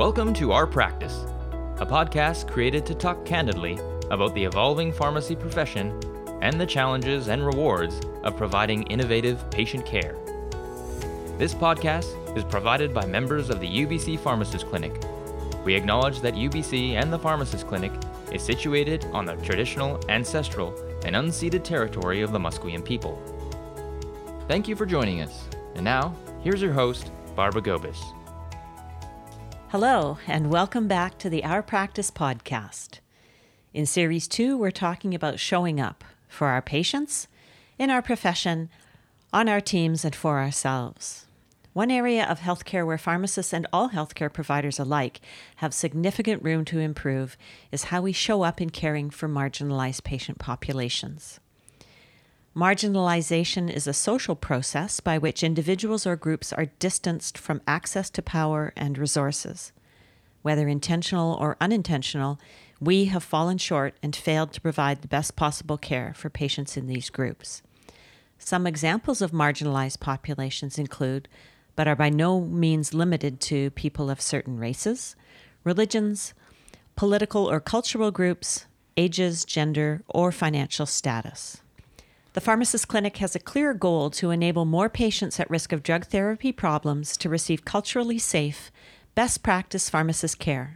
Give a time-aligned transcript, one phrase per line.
[0.00, 1.26] Welcome to Our Practice,
[1.76, 3.78] a podcast created to talk candidly
[4.10, 5.92] about the evolving pharmacy profession
[6.40, 10.16] and the challenges and rewards of providing innovative patient care.
[11.36, 15.02] This podcast is provided by members of the UBC Pharmacist Clinic.
[15.66, 17.92] We acknowledge that UBC and the Pharmacist Clinic
[18.32, 23.22] is situated on the traditional, ancestral, and unceded territory of the Musqueam people.
[24.48, 25.44] Thank you for joining us.
[25.74, 28.02] And now, here's your host, Barbara Gobis.
[29.70, 32.98] Hello, and welcome back to the Our Practice podcast.
[33.72, 37.28] In Series 2, we're talking about showing up for our patients,
[37.78, 38.68] in our profession,
[39.32, 41.26] on our teams, and for ourselves.
[41.72, 45.20] One area of healthcare where pharmacists and all healthcare providers alike
[45.58, 47.36] have significant room to improve
[47.70, 51.38] is how we show up in caring for marginalized patient populations.
[52.54, 58.22] Marginalization is a social process by which individuals or groups are distanced from access to
[58.22, 59.70] power and resources.
[60.42, 62.40] Whether intentional or unintentional,
[62.80, 66.88] we have fallen short and failed to provide the best possible care for patients in
[66.88, 67.62] these groups.
[68.36, 71.28] Some examples of marginalized populations include,
[71.76, 75.14] but are by no means limited to, people of certain races,
[75.62, 76.34] religions,
[76.96, 81.60] political or cultural groups, ages, gender, or financial status.
[82.32, 86.06] The Pharmacist Clinic has a clear goal to enable more patients at risk of drug
[86.06, 88.70] therapy problems to receive culturally safe,
[89.16, 90.74] best practice pharmacist care.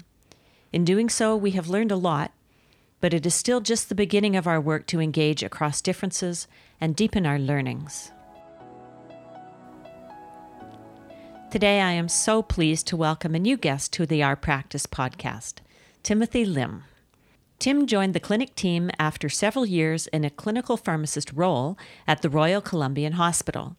[0.72, 2.32] In doing so, we have learned a lot,
[3.00, 6.48] but it is still just the beginning of our work to engage across differences
[6.80, 8.10] and deepen our learnings.
[11.52, 15.58] Today, I am so pleased to welcome a new guest to the Our Practice podcast,
[16.02, 16.82] Timothy Lim.
[17.64, 22.28] Tim joined the clinic team after several years in a clinical pharmacist role at the
[22.28, 23.78] Royal Columbian Hospital.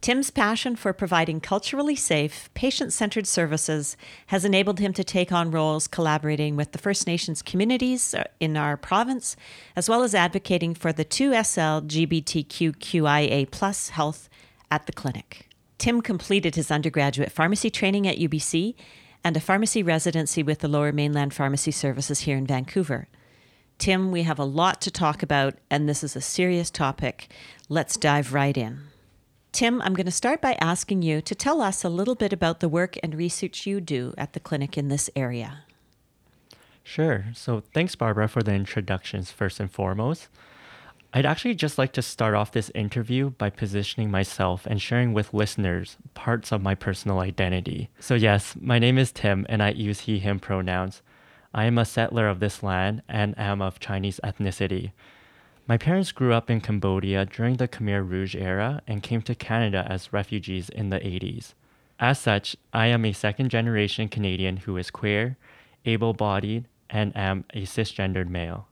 [0.00, 3.96] Tim's passion for providing culturally safe, patient centered services
[4.28, 8.56] has enabled him to take on roles collaborating with the First Nations communities uh, in
[8.56, 9.34] our province,
[9.74, 14.28] as well as advocating for the 2SL LGBTQIA health
[14.70, 15.48] at the clinic.
[15.78, 18.76] Tim completed his undergraduate pharmacy training at UBC
[19.22, 23.08] and a pharmacy residency with the Lower Mainland Pharmacy Services here in Vancouver.
[23.78, 27.32] Tim, we have a lot to talk about, and this is a serious topic.
[27.68, 28.80] Let's dive right in.
[29.52, 32.60] Tim, I'm going to start by asking you to tell us a little bit about
[32.60, 35.64] the work and research you do at the clinic in this area.
[36.84, 37.26] Sure.
[37.34, 40.28] So, thanks, Barbara, for the introductions first and foremost.
[41.12, 45.34] I'd actually just like to start off this interview by positioning myself and sharing with
[45.34, 47.90] listeners parts of my personal identity.
[47.98, 51.02] So, yes, my name is Tim and I use he, him pronouns.
[51.52, 54.92] I am a settler of this land and am of Chinese ethnicity.
[55.66, 59.84] My parents grew up in Cambodia during the Khmer Rouge era and came to Canada
[59.88, 61.54] as refugees in the 80s.
[61.98, 65.36] As such, I am a second generation Canadian who is queer,
[65.84, 68.68] able bodied, and am a cisgendered male.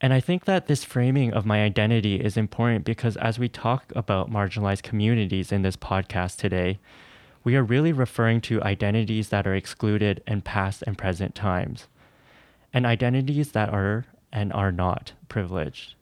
[0.00, 3.92] And I think that this framing of my identity is important because as we talk
[3.94, 6.78] about marginalized communities in this podcast today,
[7.44, 11.86] we are really referring to identities that are excluded in past and present times,
[12.72, 15.94] and identities that are and are not privileged.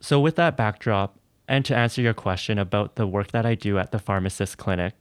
[0.00, 3.78] So, with that backdrop, and to answer your question about the work that I do
[3.78, 4.94] at the Pharmacist Clinic,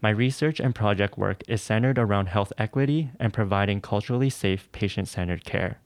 [0.00, 5.08] my research and project work is centered around health equity and providing culturally safe patient
[5.08, 5.78] centered care.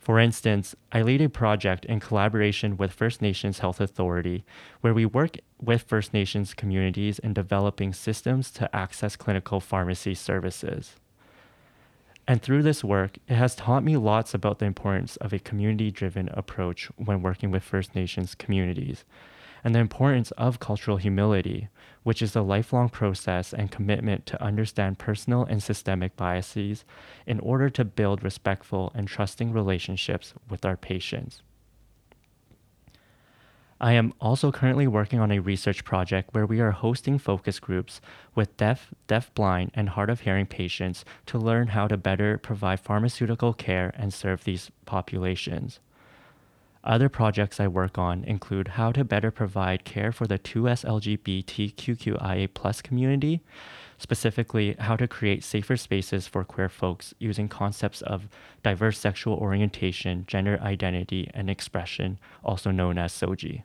[0.00, 4.44] For instance, I lead a project in collaboration with First Nations Health Authority
[4.80, 10.96] where we work with First Nations communities in developing systems to access clinical pharmacy services.
[12.26, 15.90] And through this work, it has taught me lots about the importance of a community
[15.90, 19.04] driven approach when working with First Nations communities
[19.62, 21.68] and the importance of cultural humility,
[22.02, 26.84] which is a lifelong process and commitment to understand personal and systemic biases
[27.26, 31.42] in order to build respectful and trusting relationships with our patients.
[33.82, 38.02] I am also currently working on a research project where we are hosting focus groups
[38.34, 43.54] with deaf, deaf-blind, and hard of hearing patients to learn how to better provide pharmaceutical
[43.54, 45.80] care and serve these populations.
[46.82, 52.82] Other projects I work on include how to better provide care for the 2S LGBTQIA
[52.82, 53.42] community,
[53.98, 58.28] specifically how to create safer spaces for queer folks using concepts of
[58.62, 63.62] diverse sexual orientation, gender identity, and expression, also known as SOGI.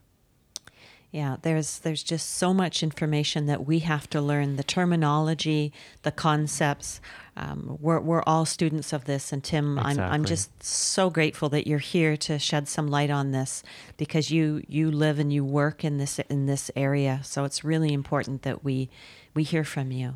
[1.11, 5.71] Yeah, there's there's just so much information that we have to learn the terminology,
[6.03, 6.99] the concepts.
[7.37, 10.03] Um, we're we're all students of this, and Tim, exactly.
[10.03, 13.63] I'm I'm just so grateful that you're here to shed some light on this
[13.95, 17.21] because you you live and you work in this in this area.
[17.23, 18.89] So it's really important that we
[19.33, 20.15] we hear from you.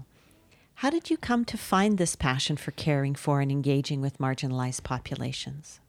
[0.76, 4.84] How did you come to find this passion for caring for and engaging with marginalized
[4.84, 5.82] populations?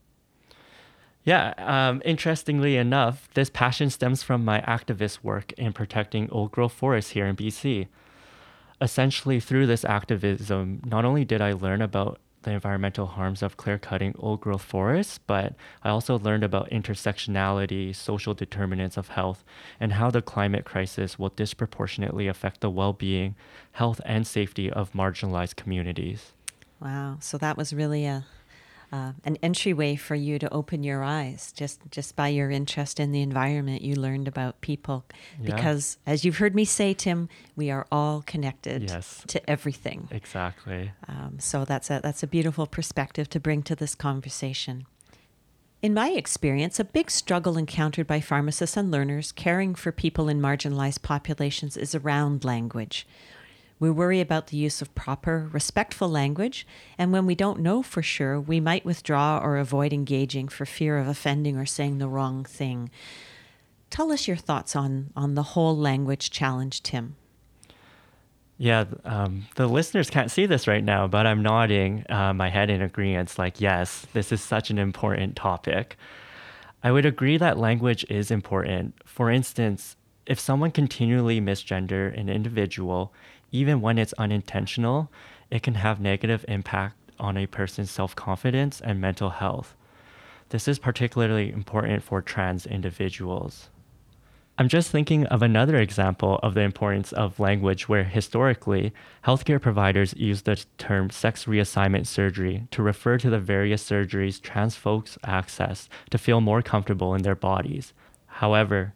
[1.24, 6.72] Yeah, um, interestingly enough, this passion stems from my activist work in protecting old growth
[6.72, 7.88] forests here in BC.
[8.80, 13.78] Essentially, through this activism, not only did I learn about the environmental harms of clear
[13.78, 19.44] cutting old growth forests, but I also learned about intersectionality, social determinants of health,
[19.78, 23.34] and how the climate crisis will disproportionately affect the well being,
[23.72, 26.32] health, and safety of marginalized communities.
[26.80, 27.18] Wow.
[27.20, 28.24] So that was really a,
[28.92, 33.12] uh, an entryway for you to open your eyes just just by your interest in
[33.12, 35.04] the environment you learned about people
[35.40, 35.54] Yeah.
[35.54, 39.22] because as you've heard me say tim we are all connected Yes.
[39.28, 40.92] to everything Exactly.
[41.08, 44.86] um, so that's a that's a beautiful perspective to bring to this conversation
[45.82, 50.38] in my experience, a big struggle encountered by pharmacists and learners caring for people in
[50.38, 53.06] marginalized populations is around language.
[53.80, 56.66] We worry about the use of proper, respectful language,
[56.98, 60.98] and when we don't know for sure, we might withdraw or avoid engaging for fear
[60.98, 62.90] of offending or saying the wrong thing.
[63.88, 67.16] Tell us your thoughts on, on the whole language challenge, Tim.
[68.58, 72.68] Yeah, um, the listeners can't see this right now, but I'm nodding uh, my head
[72.68, 73.38] in agreement.
[73.38, 75.96] Like, yes, this is such an important topic.
[76.82, 78.94] I would agree that language is important.
[79.06, 79.96] For instance,
[80.26, 83.14] if someone continually misgender an individual,
[83.52, 85.10] even when it's unintentional,
[85.50, 89.74] it can have negative impact on a person's self-confidence and mental health.
[90.50, 93.68] This is particularly important for trans individuals.
[94.58, 98.92] I'm just thinking of another example of the importance of language where historically,
[99.24, 104.76] healthcare providers use the term sex reassignment surgery to refer to the various surgeries trans
[104.76, 107.94] folks access to feel more comfortable in their bodies.
[108.26, 108.92] However,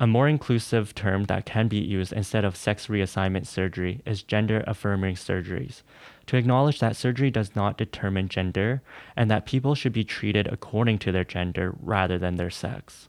[0.00, 4.62] a more inclusive term that can be used instead of sex reassignment surgery is gender
[4.66, 5.82] affirming surgeries,
[6.26, 8.80] to acknowledge that surgery does not determine gender
[9.16, 13.08] and that people should be treated according to their gender rather than their sex.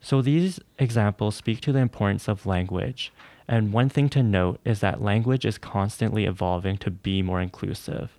[0.00, 3.12] So these examples speak to the importance of language.
[3.48, 8.18] And one thing to note is that language is constantly evolving to be more inclusive.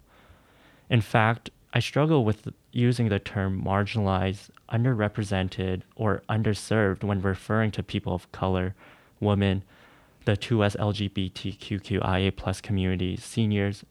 [0.89, 7.81] In fact, I struggle with using the term marginalized, underrepresented, or underserved when referring to
[7.81, 8.75] people of color,
[9.19, 9.63] women,
[10.25, 13.83] the 2S LGBTQIA plus communities, seniors,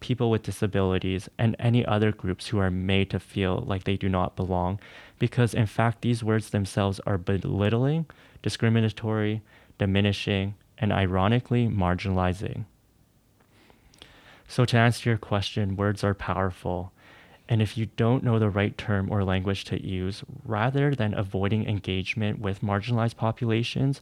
[0.00, 4.10] people with disabilities, and any other groups who are made to feel like they do
[4.10, 4.78] not belong,
[5.18, 8.04] because in fact, these words themselves are belittling,
[8.42, 9.40] discriminatory,
[9.78, 12.64] diminishing, and ironically marginalizing.
[14.46, 16.92] So, to answer your question, words are powerful.
[17.50, 21.66] And if you don't know the right term or language to use, rather than avoiding
[21.66, 24.00] engagement with marginalized populations,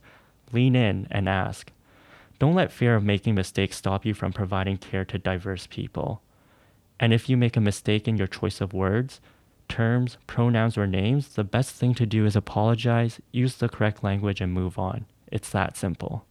[0.53, 1.73] lean in and ask.
[2.39, 6.21] Don't let fear of making mistakes stop you from providing care to diverse people.
[7.01, 9.19] And if you make a mistake in your choice of words,
[9.67, 14.43] terms, pronouns, or names, the best thing to do is apologize, use the correct language,
[14.43, 15.07] and move on.
[15.33, 16.27] It's that simple.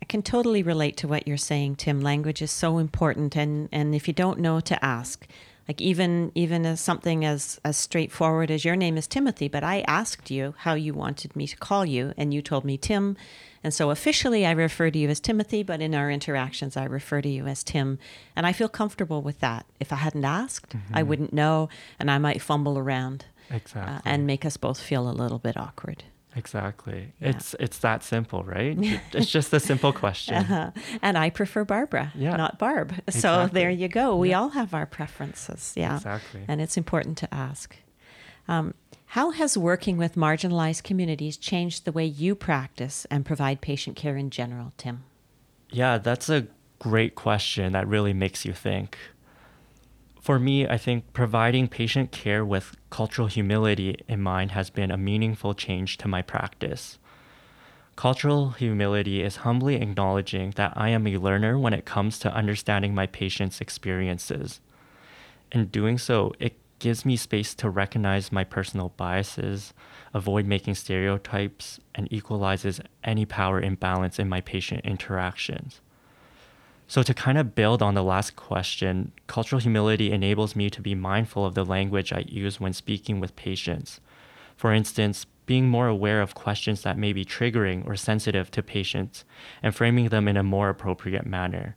[0.00, 2.00] I can totally relate to what you're saying, Tim.
[2.00, 5.26] Language is so important, and, and if you don't know, to ask.
[5.70, 9.82] Like even even as something as as straightforward as your name is Timothy, but I
[9.86, 13.16] asked you how you wanted me to call you, and you told me Tim,
[13.62, 17.22] and so officially I refer to you as Timothy, but in our interactions I refer
[17.22, 18.00] to you as Tim,
[18.34, 19.64] and I feel comfortable with that.
[19.78, 21.68] If I hadn't asked, I wouldn't know,
[22.00, 23.94] and I might fumble around Exactly.
[23.94, 26.02] uh, and make us both feel a little bit awkward.
[26.36, 27.12] Exactly.
[27.20, 27.28] Yeah.
[27.30, 28.76] It's it's that simple, right?
[29.12, 30.34] it's just a simple question.
[30.36, 30.70] Uh-huh.
[31.02, 32.36] And I prefer Barbara, Yeah.
[32.36, 32.94] not Barb.
[33.08, 34.16] So there you go.
[34.16, 34.40] We Yeah.
[34.40, 35.72] all have our preferences.
[35.76, 35.96] Yeah.
[35.96, 36.42] Exactly.
[36.48, 37.76] And it's important to ask.
[38.48, 38.74] Um,
[39.06, 44.16] how has working with marginalized communities changed the way you practice and provide patient care
[44.16, 45.04] in general, Tim?
[45.70, 46.46] Yeah, that's a
[46.78, 48.96] great question that really makes you think.
[50.20, 54.98] For me, I think providing patient care with cultural humility in mind has been a
[54.98, 56.98] meaningful change to my practice.
[57.96, 62.94] Cultural humility is humbly acknowledging that I am a learner when it comes to understanding
[62.94, 64.60] my patient's experiences.
[65.52, 69.72] In doing so, it gives me space to recognize my personal biases,
[70.12, 75.80] avoid making stereotypes, and equalizes any power imbalance in my patient interactions.
[76.90, 80.96] So, to kind of build on the last question, cultural humility enables me to be
[80.96, 84.00] mindful of the language I use when speaking with patients.
[84.56, 89.24] For instance, being more aware of questions that may be triggering or sensitive to patients
[89.62, 91.76] and framing them in a more appropriate manner.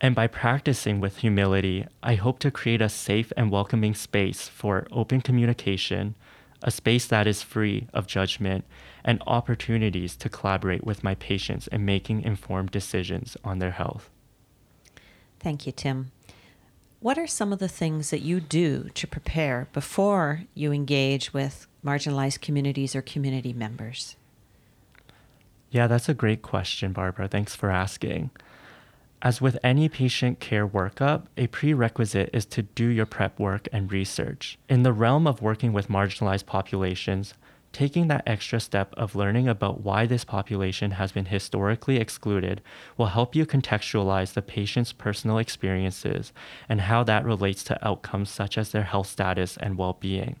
[0.00, 4.88] And by practicing with humility, I hope to create a safe and welcoming space for
[4.90, 6.16] open communication,
[6.64, 8.64] a space that is free of judgment,
[9.04, 14.10] and opportunities to collaborate with my patients in making informed decisions on their health.
[15.40, 16.10] Thank you, Tim.
[17.00, 21.68] What are some of the things that you do to prepare before you engage with
[21.84, 24.16] marginalized communities or community members?
[25.70, 27.28] Yeah, that's a great question, Barbara.
[27.28, 28.30] Thanks for asking.
[29.20, 33.92] As with any patient care workup, a prerequisite is to do your prep work and
[33.92, 34.58] research.
[34.68, 37.34] In the realm of working with marginalized populations,
[37.72, 42.60] taking that extra step of learning about why this population has been historically excluded
[42.96, 46.32] will help you contextualize the patient's personal experiences
[46.68, 50.36] and how that relates to outcomes such as their health status and well being.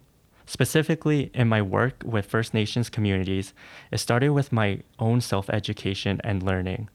[0.46, 3.52] Specifically, in my work with First Nations communities,
[3.90, 6.88] it started with my own self education and learning.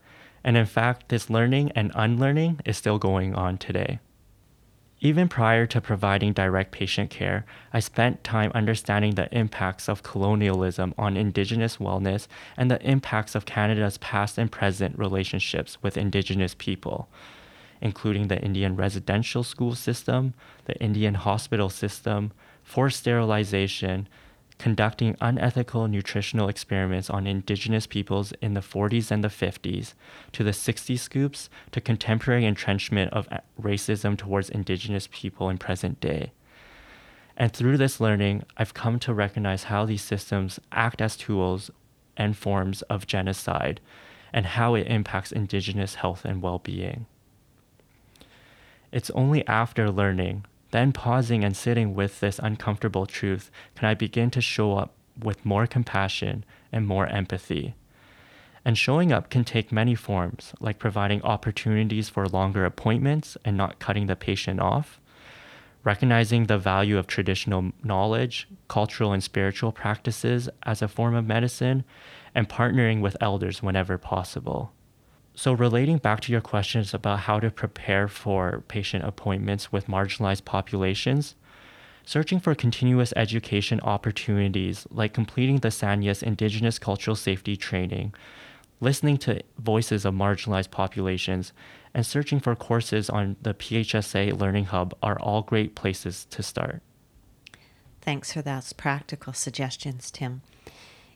[0.44, 4.00] And in fact, this learning and unlearning is still going on today.
[5.06, 10.94] Even prior to providing direct patient care, I spent time understanding the impacts of colonialism
[10.98, 17.10] on Indigenous wellness and the impacts of Canada's past and present relationships with Indigenous people,
[17.82, 20.36] including the Indian residential school system,
[20.68, 22.32] the Indian hospital system,
[22.64, 24.08] forced sterilization,
[24.58, 29.94] conducting unethical nutritional experiments on indigenous peoples in the 40s and the 50s,
[30.32, 33.28] to the 60 scoops, to contemporary entrenchment of
[33.62, 36.32] racism towards indigenous people in present day.
[37.36, 41.72] And through this learning, I've come to recognize how these systems act as tools
[42.16, 43.82] and forms of genocide
[44.32, 47.06] and how it impacts indigenous health and well being.
[48.92, 54.32] It's only after learning then, pausing and sitting with this uncomfortable truth, can I begin
[54.32, 57.75] to show up with more compassion and more empathy?
[58.65, 63.77] And showing up can take many forms, like providing opportunities for longer appointments and not
[63.77, 65.00] cutting the patient off,
[65.84, 71.84] recognizing the value of traditional knowledge, cultural and spiritual practices as a form of medicine,
[72.34, 74.74] and partnering with elders whenever possible.
[75.36, 80.46] So, relating back to your questions about how to prepare for patient appointments with marginalized
[80.46, 81.36] populations,
[82.06, 88.13] searching for continuous education opportunities like completing the San'yas Indigenous Cultural Safety Training,
[88.80, 91.52] listening to voices of marginalized populations,
[91.96, 96.82] and searching for courses on the PHSA Learning Hub are all great places to start.
[98.02, 100.42] Thanks for those practical suggestions, Tim.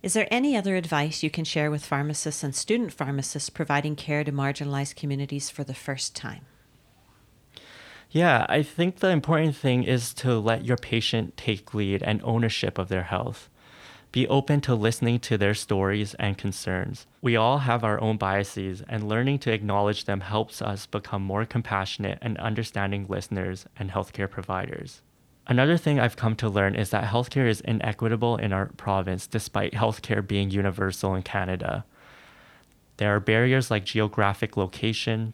[0.04, 4.24] Is there any other advice you can share with pharmacists and student pharmacists providing care
[4.24, 6.46] to marginalized communities for the first time?
[8.12, 12.78] Yeah, I think the important thing is to let your patient take lead and ownership
[12.78, 13.50] of their health.
[14.12, 17.06] Be open to listening to their stories and concerns.
[17.22, 21.46] We all have our own biases, and learning to acknowledge them helps us become more
[21.46, 25.02] compassionate and understanding listeners and healthcare providers.
[25.50, 29.72] Another thing I've come to learn is that healthcare is inequitable in our province despite
[29.72, 31.86] healthcare being universal in Canada.
[32.98, 35.34] There are barriers like geographic location,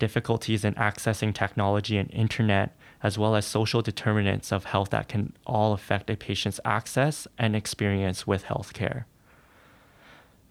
[0.00, 5.32] difficulties in accessing technology and internet, as well as social determinants of health that can
[5.46, 9.04] all affect a patient's access and experience with healthcare.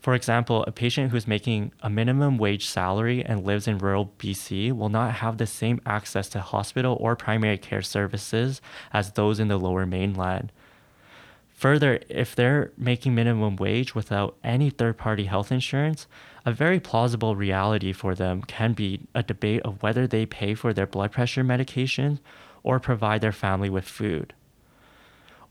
[0.01, 4.72] For example, a patient who's making a minimum wage salary and lives in rural BC
[4.72, 9.48] will not have the same access to hospital or primary care services as those in
[9.48, 10.51] the lower mainland.
[11.53, 16.08] Further, if they're making minimum wage without any third party health insurance,
[16.48, 20.74] a very plausible reality for them can be a debate of whether they pay for
[20.74, 22.20] their blood pressure medication
[22.63, 24.34] or provide their family with food.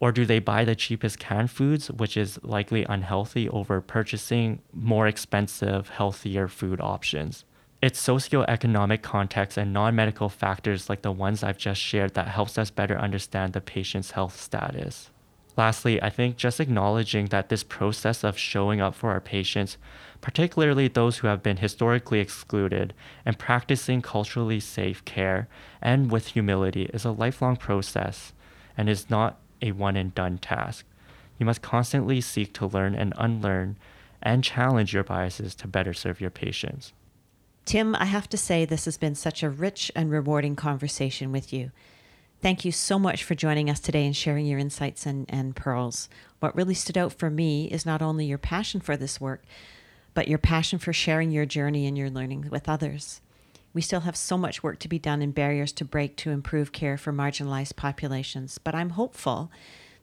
[0.01, 5.07] Or do they buy the cheapest canned foods, which is likely unhealthy, over purchasing more
[5.07, 7.45] expensive, healthier food options?
[7.83, 12.57] It's socioeconomic context and non medical factors like the ones I've just shared that helps
[12.57, 15.11] us better understand the patient's health status.
[15.57, 19.77] Lastly, I think just acknowledging that this process of showing up for our patients,
[20.23, 22.95] particularly those who have been historically excluded,
[23.27, 25.49] and practicing culturally safe care
[25.83, 28.33] and with humility is a lifelong process
[28.77, 30.85] and is not a one and done task.
[31.39, 33.77] You must constantly seek to learn and unlearn
[34.23, 36.93] and challenge your biases to better serve your patients.
[37.65, 41.53] Tim, I have to say, this has been such a rich and rewarding conversation with
[41.53, 41.71] you.
[42.43, 46.09] Thank you so much for joining us today and sharing your insights and, and pearls.
[46.41, 49.43] What really stood out for me is not only your passion for this work,
[50.15, 53.21] but your passion for sharing your journey and your learning with others.
[53.73, 56.73] We still have so much work to be done and barriers to break to improve
[56.73, 59.51] care for marginalized populations, but I'm hopeful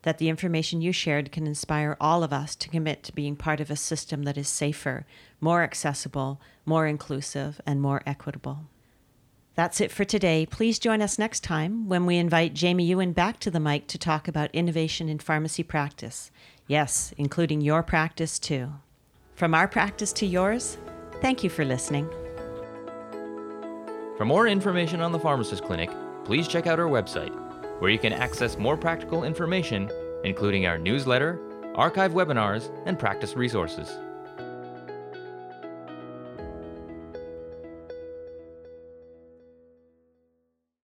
[0.02, 3.60] that the information you shared can inspire all of us to commit to being part
[3.60, 5.06] of a system that is safer,
[5.40, 8.60] more accessible, more inclusive, and more equitable.
[9.54, 10.46] That's it for today.
[10.46, 13.98] Please join us next time when we invite Jamie Ewan back to the mic to
[13.98, 16.30] talk about innovation in pharmacy practice.
[16.68, 18.74] Yes, including your practice too.
[19.34, 20.78] From our practice to yours,
[21.20, 22.08] thank you for listening.
[24.18, 25.92] For more information on the Pharmacist Clinic,
[26.24, 27.30] please check out our website,
[27.80, 29.88] where you can access more practical information,
[30.24, 31.40] including our newsletter,
[31.76, 33.96] archive webinars, and practice resources.